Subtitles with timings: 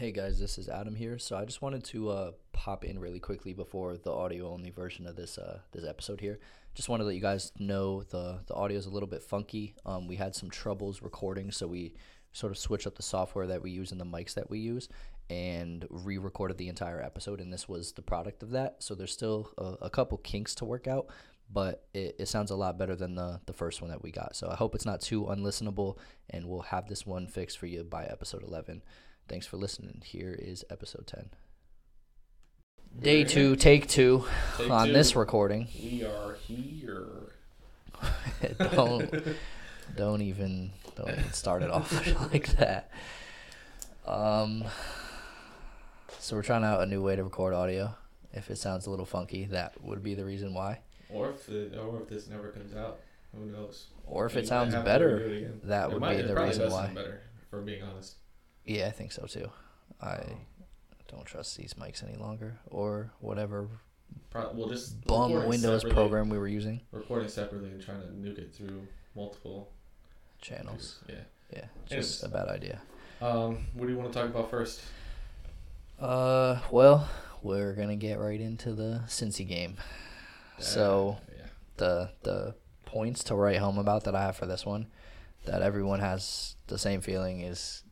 [0.00, 1.18] Hey guys, this is Adam here.
[1.18, 5.06] So I just wanted to uh, pop in really quickly before the audio only version
[5.06, 6.38] of this uh, this episode here.
[6.72, 9.74] Just wanted to let you guys know the the audio is a little bit funky.
[9.84, 11.92] Um, we had some troubles recording, so we
[12.32, 14.88] sort of switched up the software that we use and the mics that we use,
[15.28, 17.38] and re-recorded the entire episode.
[17.38, 18.76] And this was the product of that.
[18.82, 21.08] So there's still a, a couple kinks to work out,
[21.52, 24.34] but it, it sounds a lot better than the the first one that we got.
[24.34, 25.98] So I hope it's not too unlistenable,
[26.30, 28.80] and we'll have this one fixed for you by episode 11.
[29.30, 30.02] Thanks for listening.
[30.04, 31.30] Here is episode 10.
[33.00, 34.24] Day two, take two
[34.58, 34.92] Take on two.
[34.92, 35.68] this recording.
[35.80, 37.06] We are here.
[38.72, 39.36] don't
[39.96, 41.92] don't even don't even start it off
[42.32, 42.90] like that.
[44.04, 44.64] Um
[46.18, 47.94] so we're trying out a new way to record audio.
[48.32, 50.80] If it sounds a little funky, that would be the reason why.
[51.08, 52.98] Or if the, or if this never comes out,
[53.36, 53.86] who knows?
[54.04, 56.88] Or if it sounds better, that It would might- be the reason why.
[56.88, 57.20] Better,
[57.52, 58.16] if being honest.
[58.64, 59.50] Yeah, I think so too.
[60.00, 60.20] I
[61.08, 63.68] don't trust these mics any longer or whatever
[64.30, 66.80] Pro- we'll just bum Windows program we were using.
[66.92, 69.70] Recording separately and trying to nuke it through multiple
[70.40, 71.00] Channels.
[71.08, 71.16] Yeah.
[71.52, 72.80] Yeah, just a bad idea.
[73.20, 74.80] Um, what do you want to talk about first?
[75.98, 77.08] Uh, well,
[77.42, 79.76] we're gonna get right into the Cincy game.
[80.58, 81.46] So Uh, yeah.
[81.76, 82.54] the the
[82.86, 84.86] points to write home about that I have for this one,
[85.44, 87.82] that everyone has the same feeling is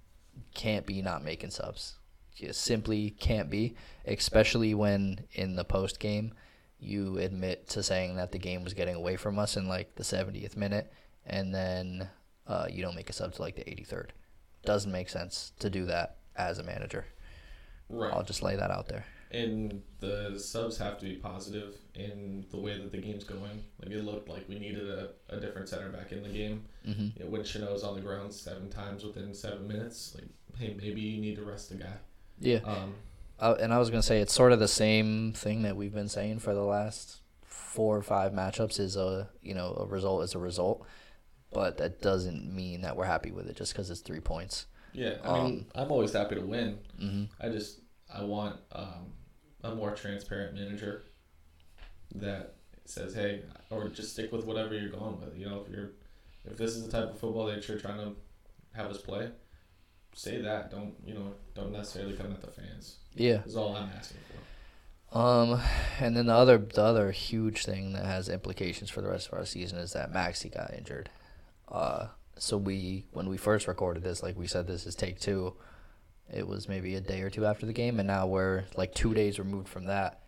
[0.54, 1.96] can't be not making subs.
[2.34, 3.74] Just simply can't be,
[4.06, 6.32] especially when in the post game
[6.78, 10.04] you admit to saying that the game was getting away from us in like the
[10.04, 10.92] 70th minute
[11.26, 12.08] and then
[12.46, 14.10] uh, you don't make a sub to like the 83rd.
[14.64, 17.06] Doesn't make sense to do that as a manager.
[17.88, 18.12] right.
[18.12, 19.04] I'll just lay that out there.
[19.30, 23.62] And the subs have to be positive in the way that the game's going.
[23.82, 26.64] Like it looked like we needed a, a different center back in the game.
[26.84, 30.74] hmm You know, when Chanot's on the ground seven times within seven minutes, like hey,
[30.80, 31.96] maybe you need to rest the guy.
[32.40, 32.60] Yeah.
[32.64, 32.94] Um,
[33.38, 36.08] Uh, and I was gonna say it's sort of the same thing that we've been
[36.08, 38.80] saying for the last four or five matchups.
[38.80, 40.86] Is a you know a result is a result,
[41.52, 44.66] but that doesn't mean that we're happy with it just because it's three points.
[44.92, 46.78] yeah, I mean, I'm always happy to win.
[46.98, 47.80] hmm I just
[48.12, 49.12] I want um,
[49.62, 51.02] a more transparent manager
[52.14, 52.54] that
[52.84, 55.36] says, hey, or just stick with whatever you're going with.
[55.36, 55.90] You know, if you're
[56.44, 58.16] if this is the type of football that you're trying to
[58.74, 59.30] have us play,
[60.14, 60.70] say that.
[60.70, 61.34] Don't you know?
[61.54, 62.96] Don't necessarily come at the fans.
[63.14, 63.42] Yeah.
[63.44, 64.38] Is all I'm asking for.
[65.10, 65.60] Um,
[66.00, 69.34] and then the other the other huge thing that has implications for the rest of
[69.38, 71.10] our season is that Maxi got injured.
[71.68, 75.54] Uh, so we when we first recorded this, like we said, this is take two.
[76.32, 79.14] It was maybe a day or two after the game, and now we're like two
[79.14, 80.22] days removed from that.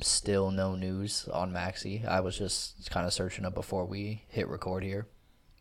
[0.00, 2.06] Still no news on Maxi.
[2.06, 5.06] I was just kind of searching up before we hit record here.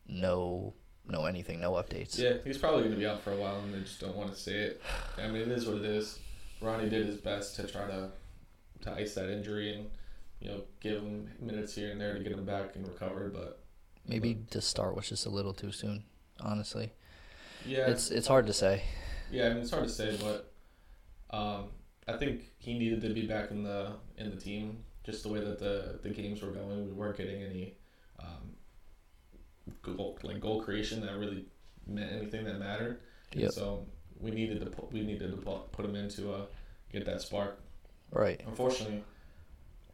[0.07, 0.73] No,
[1.07, 2.17] no anything, no updates.
[2.17, 4.31] Yeah, he's probably going to be out for a while, and they just don't want
[4.33, 4.81] to see it.
[5.17, 6.19] I mean, it is what it is.
[6.61, 8.09] Ronnie did his best to try to
[8.81, 9.89] to ice that injury and
[10.39, 13.29] you know give him minutes here and there to get him back and recover.
[13.33, 13.59] But
[14.07, 16.03] Maybe to start was just a little too soon.
[16.39, 16.93] Honestly,
[17.65, 18.83] yeah, it's it's hard to say.
[19.31, 20.51] Yeah, I mean it's hard to say, but
[21.29, 21.69] um,
[22.07, 24.83] I think he needed to be back in the in the team.
[25.03, 27.75] Just the way that the the games were going, we weren't getting any
[28.19, 28.53] um,
[29.81, 31.45] goal like goal creation that really
[31.85, 32.99] meant anything that mattered.
[33.33, 33.51] Yep.
[33.51, 33.85] So
[34.19, 35.37] we needed to put we needed to
[35.71, 36.45] put him in to uh,
[36.91, 37.59] get that spark.
[38.11, 38.41] Right.
[38.47, 39.03] Unfortunately,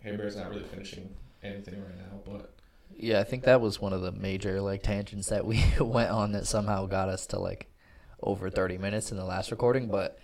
[0.03, 1.09] Heber's not really finishing
[1.43, 2.53] anything right now, but
[2.95, 6.31] Yeah, I think that was one of the major like tangents that we went on
[6.33, 7.67] that somehow got us to like
[8.23, 10.17] over 30 minutes in the last recording, but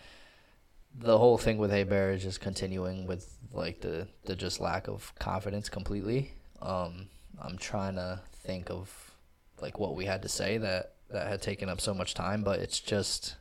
[0.96, 5.14] the whole thing with Heber is just continuing with like the the just lack of
[5.20, 6.32] confidence completely.
[6.62, 7.10] Um
[7.42, 9.16] I'm trying to think of
[9.62, 12.60] like what we had to say that that had taken up so much time, but
[12.60, 13.36] it's just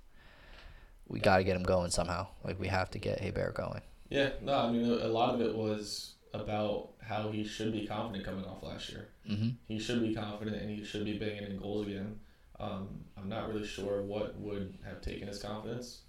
[1.07, 2.27] we got to get him going somehow.
[2.45, 3.81] Like we have to get Heber going.
[4.11, 8.25] yeah, no, I mean a lot of it was about how he should be confident
[8.27, 9.09] coming off last year.
[9.29, 9.55] Mhm.
[9.67, 12.21] He should be confident and he should be banging in goals again.
[12.61, 16.01] Um, I'm not really sure what would have taken his confidence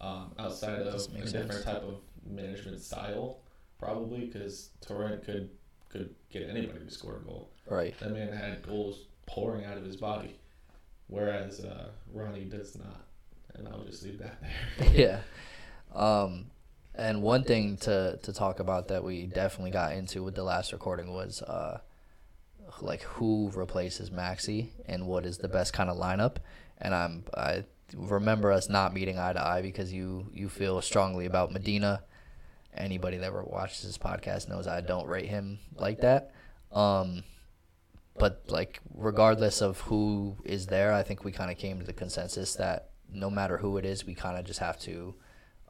[0.00, 1.64] um, outside of a different sense.
[1.64, 1.96] type of
[2.28, 3.38] management style,
[3.78, 5.50] probably because Torrent could
[5.88, 7.50] could get anybody to score a goal.
[7.68, 7.98] Right.
[8.00, 10.38] That man had goals pouring out of his body,
[11.08, 13.02] whereas uh, Ronnie does not.
[13.54, 14.90] And I'll just leave that there.
[14.94, 15.20] yeah.
[15.94, 16.46] Um,
[16.94, 20.72] and one thing to to talk about that we definitely got into with the last
[20.72, 21.80] recording was uh,
[22.82, 26.36] like who replaces Maxi and what is the best kind of lineup.
[26.78, 27.64] And I'm I
[27.94, 32.02] remember us not meeting eye to eye because you you feel strongly about Medina.
[32.76, 36.32] Anybody that ever watches this podcast knows I don't rate him like that.
[36.72, 37.24] Um,
[38.18, 41.92] but like regardless of who is there, I think we kind of came to the
[41.92, 45.14] consensus that no matter who it is, we kind of just have to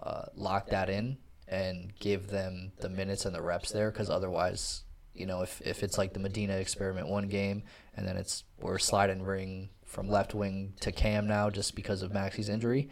[0.03, 1.19] uh, lock that in
[1.49, 4.83] and give them the minutes and the reps there because otherwise,
[5.19, 7.63] you know, if, if it's like the Medina experiment one game
[7.97, 12.13] and then it's we're sliding ring from left wing to Cam now just because of
[12.13, 12.91] Maxi's injury,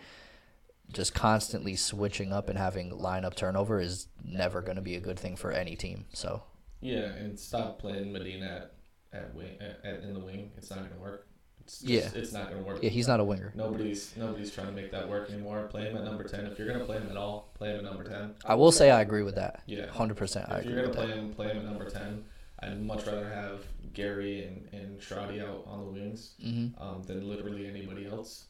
[0.93, 5.19] just constantly switching up and having lineup turnover is never going to be a good
[5.19, 6.07] thing for any team.
[6.13, 6.43] So
[6.81, 8.69] Yeah, and stop playing Medina
[9.13, 10.53] at, at wing at, at, in the wing.
[10.57, 11.27] It's not gonna work.
[11.65, 12.21] It's just, Yeah.
[12.21, 12.83] it's not gonna work.
[12.83, 13.53] yeah, he's not a winger.
[13.55, 15.63] Nobody's nobody's trying to make that work anymore.
[15.71, 16.47] Play him at number ten.
[16.47, 18.35] If you're gonna play him at all, play him at number ten.
[18.45, 19.63] I will say I agree with that.
[19.67, 19.87] Yeah.
[19.87, 20.95] Hundred percent, If you're gonna that.
[20.95, 22.25] play him, play him at number ten.
[22.61, 23.65] I'd much rather have
[23.95, 28.47] Gary and and Shradi out on the wings hmm um, than literally anybody else.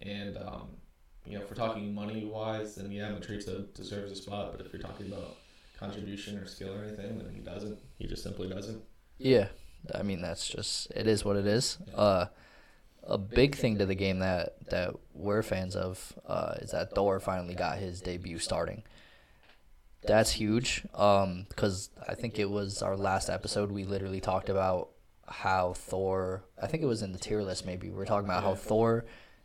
[0.00, 0.68] And um,
[1.26, 4.52] you know, if we're talking money wise, then yeah, Matarrita deserves a spot.
[4.56, 5.36] But if you're talking about
[5.78, 7.78] contribution or skill or anything, then he doesn't.
[7.98, 8.82] He just simply doesn't.
[9.18, 9.48] Yeah,
[9.94, 11.78] I mean that's just it is what it is.
[11.94, 12.26] Uh,
[13.06, 17.20] a big thing to the game that that we're fans of uh, is that Thor
[17.20, 18.82] finally got his debut starting.
[20.04, 20.84] That's huge.
[20.94, 24.88] Um, because I think it was our last episode we literally talked about
[25.26, 26.44] how Thor.
[26.60, 27.66] I think it was in the tier list.
[27.66, 29.04] Maybe we are talking about how Thor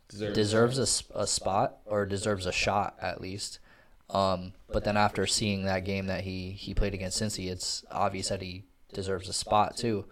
[0.09, 3.59] Deserves, a, a spot or deserves a shot at least.
[4.09, 8.29] Um, but then after seeing that game that he, he played against Cincy, it's obvious
[8.29, 8.63] that he
[8.93, 10.05] deserves a spot too.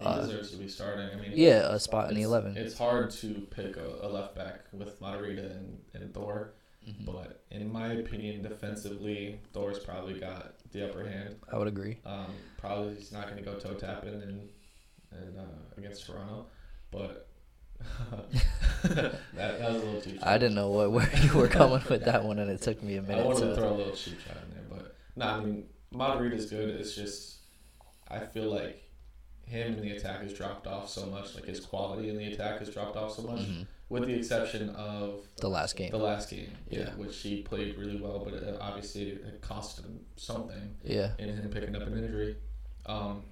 [0.00, 1.08] He Uh, deserves to be starting.
[1.10, 2.56] I mean, Yeah, a spot in the eleven.
[2.56, 6.52] It's hard to pick a, a left back with Matarrita and, and Thor,
[6.86, 7.04] Mhm.
[7.06, 11.36] but in my opinion, defensively, Thor's probably got the upper hand.
[11.52, 11.98] I would agree.
[12.06, 14.48] Um, probably he's not going to go toe tapping and
[15.10, 15.42] and uh,
[15.78, 16.46] against Toronto,
[16.90, 17.26] but
[18.82, 20.18] that, that was a little cheap.
[20.26, 22.96] I didn't know what, where you were coming with that one, and it took me
[22.96, 23.54] a minute I wanted to to.
[23.56, 25.64] throw a little cheap shot in there, but no, I mean
[25.94, 26.68] Matarrita's good.
[26.70, 27.38] It's just
[28.08, 28.82] I feel like
[29.48, 31.34] him in the attack has dropped off so much.
[31.34, 33.66] Like his quality in the attack has dropped off so much, Mhm.
[33.88, 35.90] with the exception of The last game.
[35.90, 36.94] the last game, Yeah.
[36.96, 41.12] which he played really well, but it, obviously it cost him something Yeah.
[41.18, 42.36] in him picking up an injury.
[42.86, 43.24] Um,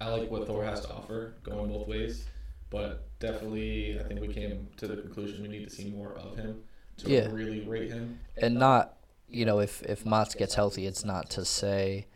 [0.00, 2.26] I like what Thor has to offer, going both ways,
[2.70, 6.36] but definitely I think we came to the conclusion we need to see more of
[6.36, 6.62] him
[6.98, 7.28] to Yeah.
[7.32, 8.20] really rate him.
[8.36, 8.92] and not
[9.28, 12.06] you know if if Mats gets healthy, it's not to say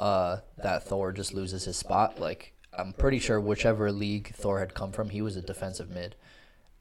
[0.00, 2.18] uh, that Thor just loses his spot.
[2.18, 6.16] Like I'm pretty sure whichever league Thor had come from, he was a defensive mid.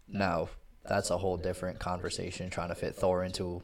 [0.07, 0.49] Now
[0.87, 3.61] that's a whole different conversation trying to fit Thor into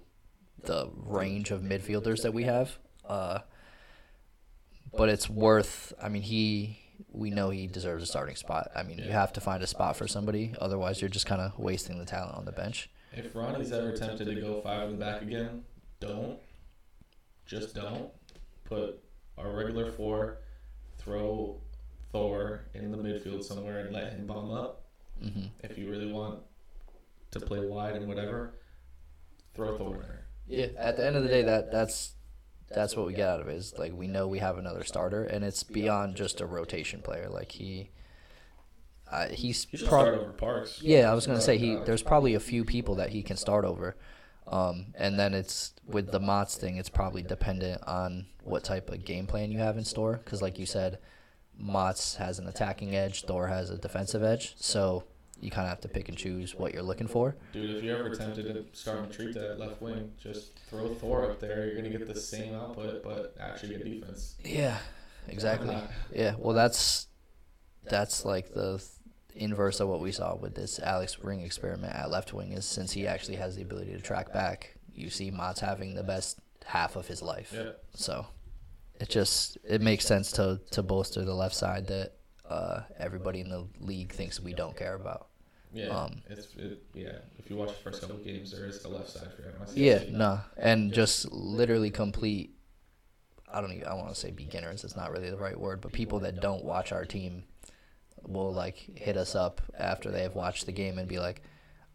[0.64, 2.78] the range of midfielders that we have.
[3.08, 3.40] Uh,
[4.96, 5.94] but it's worth.
[6.02, 6.80] I mean, he.
[7.12, 8.72] We know he deserves a starting spot.
[8.74, 11.58] I mean, you have to find a spot for somebody, otherwise you're just kind of
[11.60, 12.90] wasting the talent on the bench.
[13.12, 15.66] If Ronnie's ever tempted to go five in the back again,
[16.00, 16.40] don't.
[17.46, 18.12] Just don't.
[18.64, 19.05] Put
[19.38, 20.40] our regular four,
[20.98, 21.62] throw
[22.12, 24.84] Thor in the midfield somewhere and let him bomb up.
[25.22, 26.40] hmm If you really want
[27.32, 28.54] to play wide and whatever,
[29.54, 30.26] throw Thor in there.
[30.48, 32.14] Yeah, at the end of the day, that that's
[32.70, 33.56] that's what we get out of it.
[33.56, 37.28] Is like we know we have another starter, and it's beyond just a rotation player.
[37.30, 37.90] Like he,
[39.12, 40.82] uh, he's He should prob- start over Parks.
[40.82, 41.12] yeah.
[41.12, 41.76] I was gonna say he.
[41.78, 43.96] Uh, There's probably a few people that he can start over,
[44.48, 46.78] um, and then it's with the Mott's thing.
[46.78, 50.20] It's probably dependent on what type of game plan you have in store.
[50.24, 51.00] Because like you said,
[51.58, 54.56] Mott's has an attacking edge, Thor has a defensive edge.
[54.58, 55.04] So
[55.40, 57.36] you kind of have to pick and choose what you're looking for.
[57.54, 61.40] Dude, if you're ever tempted to start Matarrita at left wing, just throw Thor up
[61.40, 61.66] there.
[61.66, 64.36] You're gonna get the same output, but actually get defense.
[64.44, 64.78] Yeah,
[65.28, 65.78] exactly.
[66.14, 67.08] Yeah, well, that's
[67.84, 68.84] that's like the
[69.36, 72.54] inverse of what we saw with this Alex Ring experiment at left wing.
[72.54, 76.04] Is since he actually has the ability to track back, you see Mott's having the
[76.04, 77.54] best half of his life.
[77.56, 77.72] Yeah.
[77.94, 78.26] So
[79.00, 82.14] it just it makes sense to to bolster the left side that
[82.50, 85.28] uh, everybody in the league thinks we don't care about.
[85.74, 87.18] Yeah, Um, it's it, yeah.
[87.38, 89.74] If you watch the first couple games, there is the left side for MSC.
[89.76, 92.56] Yeah, no, and just literally complete.
[93.52, 93.86] I don't even.
[93.86, 94.86] I want to say beginners.
[94.86, 97.44] It's not really the right word, but people that don't watch our team
[98.28, 101.42] will like hit us up after they have watched the game and be like,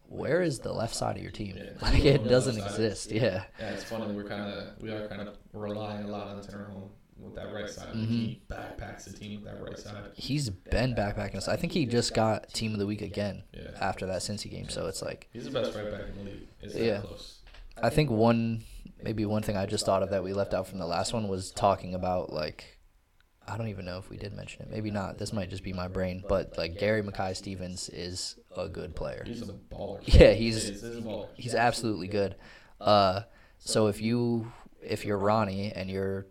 [0.09, 1.57] "Where is the left side of your team?
[1.57, 1.71] Yeah.
[1.83, 4.13] Like it doesn't exist." Yeah, Yeah, it's funny.
[4.15, 7.69] We're kind of we are kind of relying a lot on Home with that right
[7.69, 7.93] side.
[7.95, 8.07] Mhm.
[8.09, 10.13] He backpacks the team with that right side.
[10.15, 11.49] he's been backpacking us.
[11.49, 14.69] I think he just got team of the week again Yeah, after that Cincy game.
[14.71, 16.49] So it's like he's the best right back in the league.
[16.63, 17.01] It's that Yeah.
[17.01, 17.41] close.
[17.83, 18.65] I think one
[19.03, 21.29] maybe one thing I just thought of that we left out from the last one
[21.29, 22.79] was talking about like
[23.50, 24.71] I don't even know if we did mention it.
[24.71, 25.19] Maybe not.
[25.19, 29.23] This might just be my brain, but like Gary Mackay Stevens is a good player.
[29.26, 30.00] He's a baller.
[30.07, 31.28] Yeah, he's- he's a baller.
[31.35, 32.37] He's absolutely good.
[32.80, 33.23] Uh,
[33.59, 34.52] so if you
[34.83, 36.26] if you're Ronnie and you're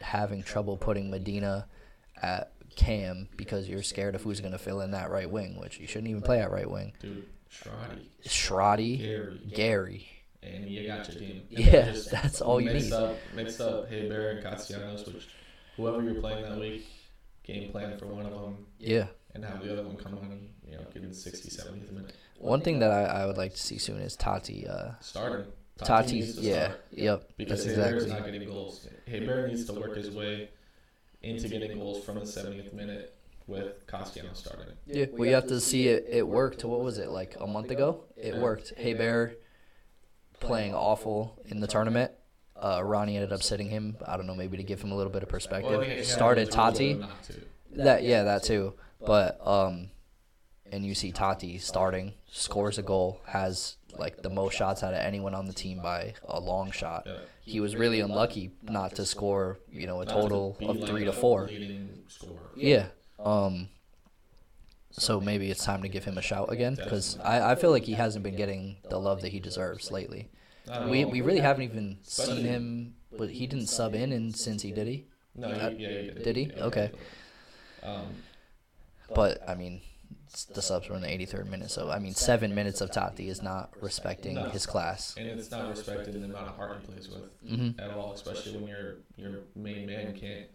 [0.00, 1.66] having trouble putting Medina
[2.22, 5.78] at Cam because you're scared of who's going to fill in that right wing, which
[5.78, 6.92] you shouldn't even play at right wing.
[7.00, 7.26] dude.
[7.50, 10.08] Shradi, Shradi, Gary, Gary,
[10.42, 11.42] and you got your team.
[11.54, 12.92] And Yeah, that's all you mix need.
[12.92, 15.28] Up, mix up Heber and Castellanos, which
[15.76, 16.86] whoever you're playing that week,
[17.42, 19.06] game plan for one of them, Yeah.
[19.34, 22.14] and have the other one come on and you know give it 60, 70th minute.
[22.38, 24.66] One thing that I, I would like to see soon is Tati.
[24.66, 25.46] Uh, Starting.
[25.78, 28.30] Tati, needs to yeah, start yep, because that's Heber's exactly.
[28.30, 28.88] not getting goals.
[29.06, 30.50] Heber needs to work his way
[31.22, 33.16] into getting goals from the 70th minute
[33.48, 34.66] with Castellanos starting.
[34.86, 36.06] Yeah, we have to see it.
[36.08, 36.64] It worked.
[36.64, 38.04] What was it like a month ago?
[38.16, 38.40] It Yeah.
[38.40, 38.72] worked.
[38.76, 39.34] Heber
[40.40, 42.12] playing awful in the tournament.
[42.64, 43.96] Uh, Ronnie ended up sitting him.
[44.06, 45.70] I don't know, maybe to give him a little bit of perspective.
[45.70, 46.98] Well, it Started Tati.
[47.72, 48.72] That yeah, that too.
[49.04, 49.90] But um,
[50.72, 55.00] and you see Tati starting, scores a goal, has like the most shots out of
[55.00, 57.06] anyone on the team by a long shot.
[57.42, 61.50] He was really unlucky not to score, you know, a total of three to four.
[62.56, 62.86] Yeah.
[63.22, 63.68] Um.
[64.90, 67.82] So maybe it's time to give him a shout again because I, I feel like
[67.82, 70.30] he hasn't been getting the love that he deserves lately.
[70.70, 74.74] I We we really haven't even seen him, but he didn't sub in in Cincy,
[74.74, 75.06] did he?
[75.34, 76.22] No, Uh, he, yeah, he did.
[76.22, 76.52] did he?
[76.58, 76.90] Okay.
[77.82, 78.14] Um,
[79.14, 79.82] But I mean,
[80.54, 83.42] the subs were in the 83rd minute, so I mean, seven minutes of Tati is
[83.42, 84.44] not respecting No.
[84.44, 85.14] his class.
[85.16, 88.52] and it's not respected the amount of heart he plays with hmm at all, especially
[88.56, 90.48] when your your main man can't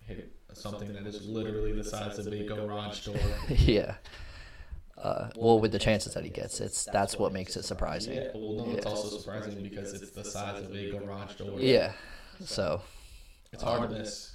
[0.00, 3.18] hit something that is literally the size of a garage door.
[3.48, 3.94] yeah.
[4.98, 8.14] Uh, well, with the chances that he gets, it's that's what makes it surprising.
[8.16, 8.90] Yeah, well, no, it's Yeah.
[8.92, 11.60] also surprising because it's the size of a garage door.
[11.60, 11.92] Yeah.
[12.44, 12.80] So
[13.52, 14.32] It's hard to miss.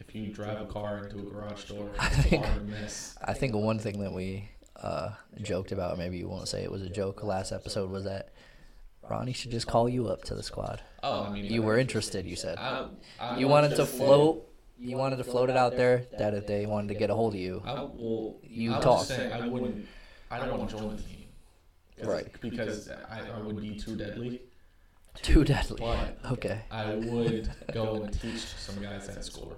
[0.00, 3.16] If you drive a car into a garage door, I think- hard to miss.
[3.22, 5.10] I think one thing that we uh,
[5.40, 8.30] joked about, maybe you won't say it was a joke last episode, was that
[9.08, 10.82] Ronnie should just call you up to the squad.
[11.02, 12.58] Oh, I mean, You were interested, you said.
[12.58, 12.88] I,
[13.20, 14.48] I You wanted to float.
[14.78, 17.34] You wanted to float it out there that if they wanted to get a hold
[17.34, 19.08] of you, I, well, You I was talked.
[19.08, 19.86] just saying I wouldn't.
[20.30, 21.24] I don't want to join the team.
[21.96, 22.40] 'Cause- Right.
[22.40, 24.42] Because I, I would be too deadly.
[25.22, 25.76] too deadly.
[25.80, 26.60] But Okay.
[26.72, 29.56] I would go and teach some guys that score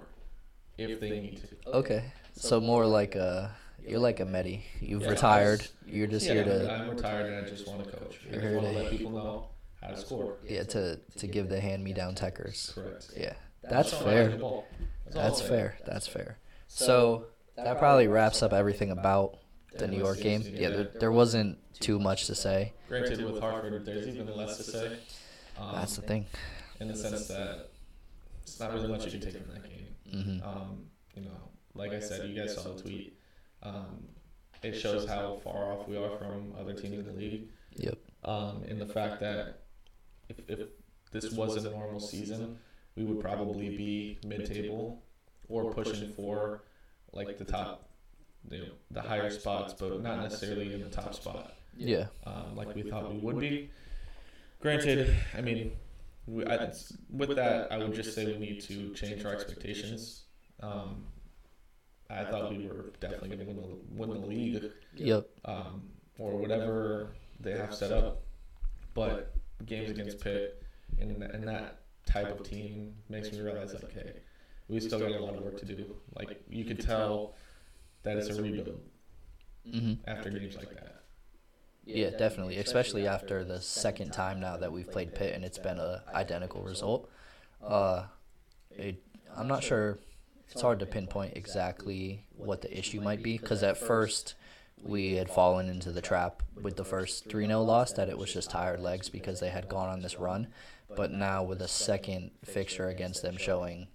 [0.77, 1.69] if they need to.
[1.77, 2.03] Okay.
[2.35, 3.51] So more like a
[3.85, 4.63] you're like a Medi.
[4.81, 5.67] You've Yeah, I retired.
[5.87, 8.19] You're just here to I'm retired and I just want to coach.
[8.27, 9.49] I You're just here want to to- let people know
[9.81, 10.37] how to score.
[10.47, 12.75] yeah to to give the hand me down techers.
[12.75, 13.09] Correct.
[13.17, 13.33] Yeah.
[13.63, 14.39] That's all I like the fair.
[14.39, 14.67] ball.
[15.15, 15.77] All That's fair.
[15.85, 16.37] That's fair.
[16.67, 19.37] So that probably wraps up everything about
[19.77, 20.43] the New York game.
[20.45, 22.73] Yeah, there, there wasn't too much to say.
[22.87, 24.97] Granted, with Hartford, there's even less to say.
[25.57, 26.25] Um, That's the thing.
[26.79, 27.69] in the sense that
[28.43, 30.39] it's not really much you can take from that game.
[30.39, 30.85] hmm Um,
[31.15, 33.19] you know, like I said, you guys saw the tweet.
[33.63, 34.07] Um,
[34.63, 37.49] it shows how far off we are from other teams in the league.
[37.75, 37.97] Yep.
[38.23, 39.63] Um, and the fact that
[40.29, 40.59] if, if
[41.11, 42.57] this was a normal season,
[42.97, 45.03] we would probably be mid-table
[45.47, 46.63] or pushing for
[47.13, 47.89] like the top,
[48.49, 51.53] you know, the higher spots, but not necessarily in the top spot.
[51.77, 52.07] Yeah.
[52.25, 53.69] um, like we thought we would be.
[54.59, 55.73] Granted, I mean,
[56.25, 56.71] we, I,
[57.11, 60.23] with that, I would just say we need to change our expectations.
[60.61, 61.05] Um,
[62.09, 64.71] I thought we were definitely going to win the, win the league.
[64.95, 65.27] Yep.
[65.45, 65.83] um,
[66.17, 68.23] or whatever they have set up,
[68.95, 69.35] but
[69.65, 70.63] games against Pitt
[70.99, 74.13] and, and that type of team makes me realize, like, okay,
[74.69, 75.95] we still got a lot of work to do.
[76.15, 77.35] Like, you could tell
[78.03, 78.81] that it's a rebuild
[79.71, 81.03] hmm after games like that.
[81.85, 82.57] Yeah, definitely.
[82.57, 86.63] Especially after the second time now that we've played Pitt and it's been a identical
[86.63, 87.09] result.
[87.63, 88.05] Uh,
[88.71, 89.03] it,
[89.35, 89.99] I'm not sure.
[90.51, 94.35] It's hard to pinpoint exactly what the issue might be because at first
[94.83, 98.33] we had fallen into the trap with the first 3 0 loss that it was
[98.33, 100.47] just tired legs because they had gone on this run.
[100.95, 103.87] But now with a second fixture against them showing,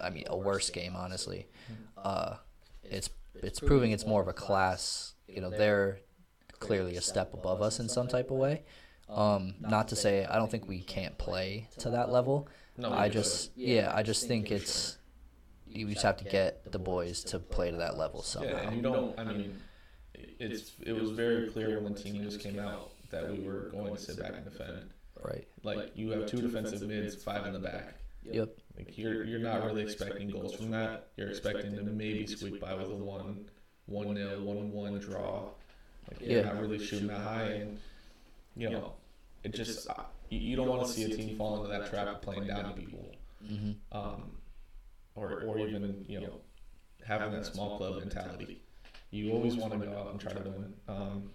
[0.00, 1.46] I mean, a worse game, honestly,
[1.96, 2.36] uh,
[2.82, 5.14] it's it's proving it's more of a class.
[5.28, 6.00] You know, they're
[6.58, 8.64] clearly a step above us in some type of way.
[9.08, 12.48] Um, not to say I don't think we can't play to that level.
[12.76, 14.98] No, I just yeah, I just think it's
[15.66, 18.50] you just have to get the boys to play to that level somehow.
[18.50, 19.18] Yeah, and you don't.
[19.18, 19.60] I mean,
[20.14, 23.94] it's it was very clear when the team just came out that we were going
[23.94, 24.90] to sit back and defend.
[25.22, 25.46] Right.
[25.62, 27.94] Like you have two defensive mids, five in the back.
[28.22, 28.50] Yep.
[28.76, 31.08] Like you're you're not really expecting goals from that.
[31.16, 33.46] You're expecting to maybe squeak by with a one,
[33.86, 35.44] one nil, one one draw.
[36.08, 36.52] Like you're Yeah.
[36.52, 37.78] not really shooting that high, and
[38.56, 38.94] you know,
[39.44, 39.94] it just uh,
[40.28, 42.64] you, you don't want to see a team fall into that trap of playing down
[42.64, 43.14] to people.
[43.46, 44.32] hmm um,
[45.14, 46.40] or or even you know
[47.04, 48.62] having that small club mentality.
[49.10, 50.74] You always want to go out and try to win.
[50.88, 51.30] Um,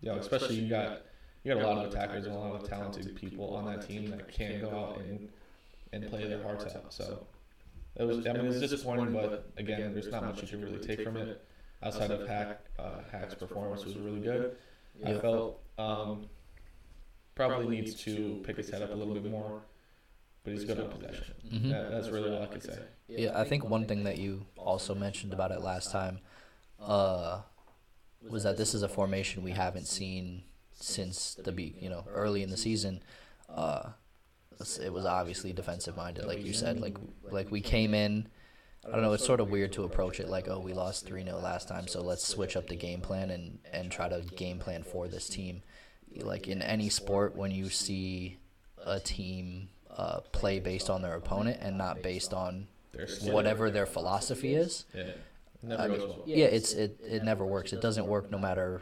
[0.00, 1.02] you know, especially you got
[1.44, 4.10] you got a lot of attackers and a lot of talented people on that team
[4.10, 5.28] that can go out and
[5.92, 6.92] and play their hearts out.
[6.92, 7.26] So
[7.96, 8.26] it was.
[8.26, 11.16] I mean, it was disappointing, but again, there's not much you can really take from
[11.16, 11.44] it
[11.82, 12.60] outside of Hack.
[12.78, 14.56] Uh, Hack's performance was really good.
[15.04, 16.26] I felt um,
[17.34, 19.62] probably needs to pick his head up a little bit more,
[20.44, 21.34] but he's good on possession.
[21.46, 21.70] Mhm.
[21.70, 22.78] That, that's really all I could say.
[23.08, 26.20] Yeah, I think one thing that you also mentioned about it last time
[26.78, 27.40] uh,
[28.28, 30.42] was that this is a formation we haven't seen
[30.80, 33.02] since the be you know early in the season.
[33.48, 33.90] Uh,
[34.82, 36.80] it was obviously defensive minded, like you said.
[36.80, 36.96] Like
[37.30, 38.28] like we came in.
[38.86, 39.12] I don't know.
[39.12, 41.86] It's sort of weird to approach it like, oh, we lost three 0 last time,
[41.86, 45.28] so let's switch up the game plan and and try to game plan for this
[45.28, 45.62] team.
[46.16, 48.38] Like in any sport, when you see
[48.84, 52.66] a team uh, play based on their opponent and not based on
[53.24, 54.84] whatever their philosophy is.
[54.94, 55.04] Yeah.
[55.62, 57.72] Never I mean, yeah, it's it, it never works.
[57.74, 58.80] It doesn't work no matter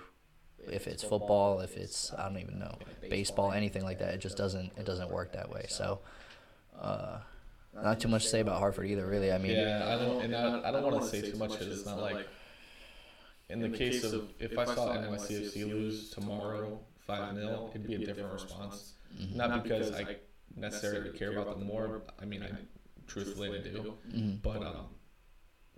[0.72, 2.76] if it's football, if it's I don't even know
[3.08, 4.14] baseball, anything like that.
[4.14, 5.66] It just doesn't it doesn't work that way.
[5.68, 6.00] So,
[6.80, 7.18] uh,
[7.74, 9.06] not too much to say about Hartford either.
[9.06, 11.52] Really, I mean, yeah, I don't, and I, I don't want to say too much
[11.52, 12.26] because it's not like.
[13.50, 17.98] In the case of if I saw NYCFC lose tomorrow five 0 it'd be a
[17.98, 18.92] different response.
[19.18, 20.16] mhm, Not because I
[20.54, 22.02] necessarily care about them more.
[22.20, 22.50] I mean, I
[23.06, 24.42] truthfully I do, mhm.
[24.42, 24.86] but um,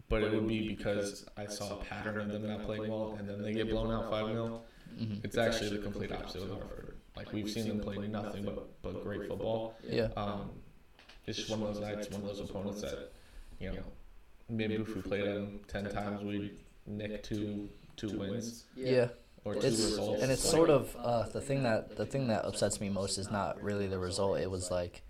[0.08, 3.28] but it would be because I saw a pattern of them not playing well, and
[3.28, 4.62] then they get blown out five 0
[4.98, 5.24] Mhm.
[5.24, 6.96] It's actually the complete opposite with Hartford.
[7.16, 9.74] Like we've seen them play nothing but but great football.
[9.82, 10.50] yeah, Um,
[11.26, 13.12] it's just one of those nights, one of those opponents that,
[13.58, 13.82] you know,
[14.48, 16.56] maybe if we played them ten times, we'd
[16.86, 19.08] nick two two wins yeah.
[19.44, 20.22] or two It's results.
[20.22, 23.30] and it's sort of uh, the thing that the thing that upsets me most is
[23.30, 24.38] not really the result.
[24.40, 25.02] It was like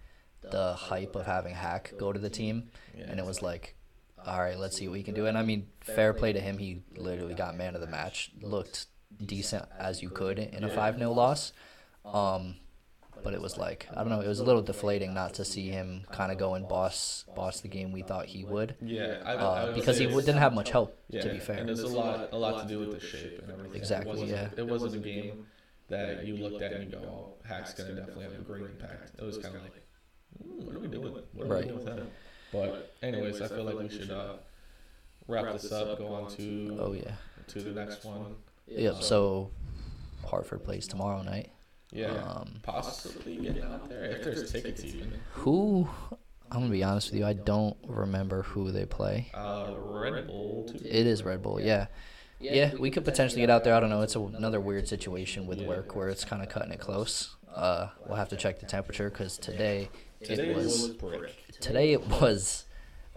[0.42, 2.70] the hype of having Hack go to the team.
[2.98, 3.76] and it was like,
[4.26, 5.26] all right, let's see what we can do.
[5.26, 6.56] And I mean, fair play to him.
[6.58, 8.32] He literally got man of the match.
[8.40, 8.86] Looked
[9.24, 11.52] decent as you could in a five 0 loss.
[12.04, 12.56] Um,
[13.22, 14.20] but it was like I don't know.
[14.22, 17.60] It was a little deflating not to see him kind of go and boss boss
[17.60, 18.76] the game we thought he would.
[18.80, 20.96] yeah, I, I Uh, because he didn't have much help.
[21.10, 23.40] yeah, To be fair, and there's a lot a lot to do with the shape
[23.42, 23.76] and everything.
[23.76, 24.48] Exactly, It wasn't, yeah.
[24.56, 25.46] It wasn't a game
[25.88, 29.12] that you looked at and you go, "Oh, Hack's gonna definitely have a great impact."
[29.18, 29.82] It was kind of like,
[30.42, 31.12] "Hmm, "What are we doing?
[31.34, 31.64] What are Right.
[31.64, 32.10] we doing with him?"
[32.52, 34.34] But anyways, I feel like we should uh,
[35.28, 35.98] wrap this up.
[35.98, 37.12] Go on to Oh yeah.
[37.48, 38.36] to the next one.
[38.66, 39.02] Yep.
[39.02, 39.50] So
[40.26, 41.50] Hartford plays tomorrow night.
[41.92, 45.12] Yeah, Um, possibly get out there if there's tickets even.
[45.32, 45.88] who?
[46.52, 47.26] I'm gonna be honest with you.
[47.26, 49.30] I don't remember who they play.
[49.34, 50.66] Uh, Red Bull.
[50.68, 50.78] Too.
[50.84, 51.86] It is Red Bull, yeah.
[52.38, 53.74] Yeah, we could potentially get out there.
[53.74, 54.02] I don't know.
[54.02, 57.36] It's a, another weird situation with work where it's kind of cutting it close.
[57.54, 59.90] Uh, we'll have to check the temperature because today
[60.22, 61.34] Today it was brick.
[61.60, 62.64] today it was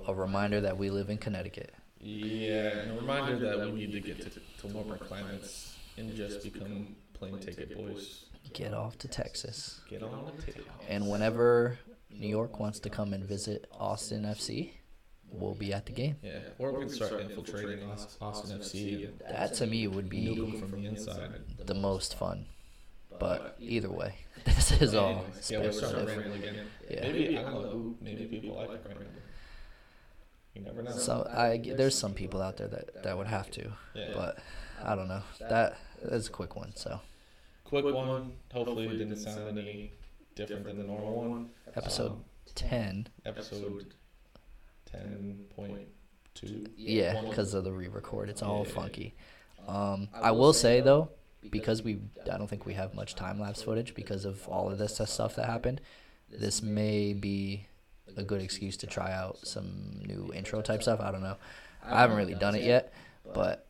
[0.08, 1.74] a reminder that we live in Connecticut.
[2.04, 6.44] Yeah, and a reminder that we need to get to, to warmer climates and just
[6.44, 8.26] become plane ticket boys.
[8.54, 10.66] Get off to Texas, Get on the ticket.
[10.90, 11.80] and whenever
[12.12, 14.72] New York wants to come and visit Austin FC,
[15.32, 16.18] we'll be at the game.
[16.22, 17.90] Yeah, or we can start infiltrating
[18.22, 21.42] Austin FC That to me would be from the inside.
[21.66, 22.46] the most fun.
[23.20, 26.36] But either way, this is all Anyways, yeah, we'll start speculative.
[26.36, 26.66] again.
[26.90, 27.02] Yeah.
[27.04, 27.96] Maybe I don't know who.
[28.02, 29.08] Maybe people like rambling.
[30.56, 30.92] You never know.
[30.92, 34.12] So I there's some people out there that that would have to, yeah.
[34.14, 34.40] but
[34.84, 35.24] I don't know.
[35.40, 36.76] That that's a quick one.
[36.76, 37.00] So
[37.64, 38.34] quick one.
[38.54, 39.94] Hopefully, it didn't sound any
[40.36, 41.50] different than the normal one.
[41.76, 43.94] episode Um, ten, episode
[44.86, 45.88] ten point
[46.36, 46.66] two.
[46.78, 48.74] yeah, because of the re-record, it's all Yeah.
[48.74, 49.16] funky.
[49.68, 51.10] Um, I will say though,
[51.50, 52.00] because we
[52.32, 55.36] I don't think we have much time lapse footage because of all of this stuff
[55.36, 55.82] that happened.
[56.30, 57.68] This may be
[58.18, 61.00] a good excuse to try out some new intro type stuff.
[61.00, 61.38] I don't know.
[61.86, 62.94] I haven't really done it yet,
[63.34, 63.66] but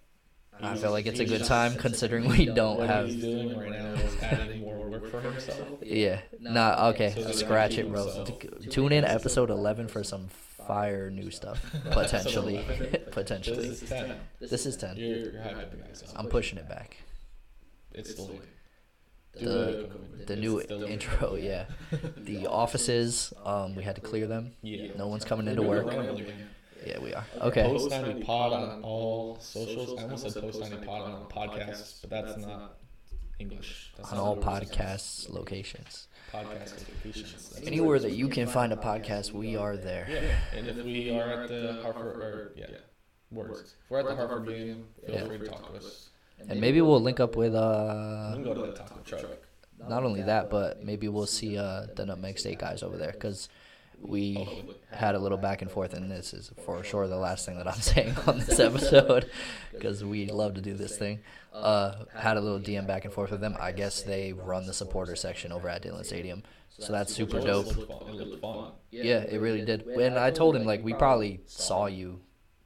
[0.62, 3.08] I feel like it's a good time considering we don't have.
[3.08, 5.68] he's doing right now is adding more work for himself.
[5.82, 6.22] Yeah.
[6.40, 6.90] Nah.
[6.90, 7.14] Okay.
[7.34, 8.06] Scratch it, bro.
[8.06, 8.62] keep himself.
[8.62, 10.28] T- Tune in episode eleven for some
[10.68, 11.64] fire new stuff.
[11.92, 12.64] Potentially.
[13.12, 13.68] potentially.
[13.68, 14.16] This is ten.
[14.40, 14.96] This is ten.
[14.98, 16.10] You're, you're hyping the guys up.
[16.16, 16.98] I'm pushing it back.
[17.94, 18.42] It's still late.
[19.36, 19.90] The
[20.28, 21.36] the new intro.
[21.36, 21.66] Yeah.
[22.18, 23.34] The offices.
[23.46, 24.54] Um, we had to clear them.
[24.62, 24.92] Yeah.
[24.98, 25.88] No one's coming into work.
[26.86, 27.26] Yeah, we are.
[27.42, 27.64] Okay.
[27.64, 29.98] Post 90 pod on all socials.
[30.00, 32.78] I almost said post 90 pod on podcasts, but that's not
[33.40, 33.92] English.
[33.98, 34.76] That's On not all what it is.
[34.76, 36.08] podcasts locations.
[36.32, 36.74] Podcast
[37.06, 37.50] locations.
[37.50, 40.08] That's Anywhere that you can find a podcast, we are there.
[40.10, 42.66] Yeah, and if we are at the Hartford, or yeah,
[43.32, 43.62] words.
[43.62, 45.26] If we're at the Hartford game, feel Yeah.
[45.26, 46.10] free to talk to us.
[46.50, 49.26] And maybe we'll link up with uh can go to the taco truck.
[49.88, 53.48] not only that, but maybe we'll see uh, the Nutmeg State guys over there because
[54.02, 54.76] we Hopefully.
[54.92, 57.68] had a little back and forth, and this is for sure the last thing that
[57.68, 59.30] I'm saying on this episode
[59.72, 61.20] because we love to do this thing.
[61.54, 63.56] Uh, had a little DM back and forth with them.
[63.62, 66.44] I guess they run the supporter section over at Dillon Stadium,
[66.78, 67.68] so that's super dope.
[67.68, 68.10] looked fun.
[68.10, 68.72] It looked fun.
[68.92, 69.86] Yeah, it really did.
[69.88, 72.20] And I told him like we probably saw you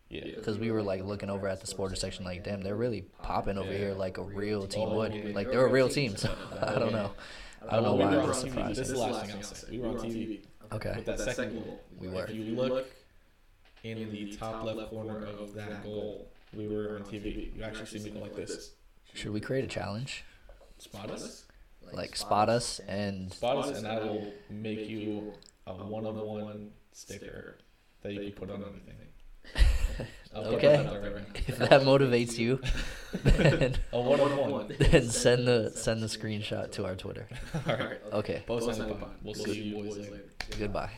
[0.09, 0.23] Yeah.
[0.35, 3.57] because we were like looking over at the supporter section, like damn, they're really popping
[3.57, 5.35] over here like a real team would.
[5.35, 6.15] Like they're a real team.
[6.15, 7.11] So I don't know.
[7.69, 8.79] I I don't know why I on was surprised.
[8.79, 9.67] This is the last thing I'll say.
[9.71, 10.39] We were on TV
[10.71, 10.93] Okay.
[10.95, 11.81] with that second goal.
[11.97, 12.23] We were.
[12.25, 12.87] If you look
[13.83, 17.55] in the top left corner of that goal, we were on TV.
[17.55, 18.71] You actually see me go like this.
[19.13, 20.23] Should we create a challenge?
[20.77, 21.45] Spot us.
[21.93, 25.33] Like spot us and Spot us, and I will make you
[25.65, 27.57] a one-of-one sticker
[28.01, 29.67] that you can put on anything.
[30.35, 30.67] I'll Okay.
[30.77, 31.41] that out there right now.
[31.47, 32.59] if that motivates you,
[33.23, 34.75] then, A one-of-one.
[34.77, 37.27] then send the send the screenshot to our Twitter.
[37.67, 37.97] All right.
[38.13, 38.43] Okay.
[38.45, 38.97] Post on the.
[39.23, 40.23] We'll see you boys later.
[40.59, 40.91] Goodbye.